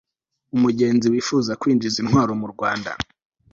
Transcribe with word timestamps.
umugenzi 0.55 1.05
wifuza 1.13 1.51
kwinjiza 1.61 1.97
intwaro 2.03 2.31
mu 2.41 2.47
rwanda 2.53 2.91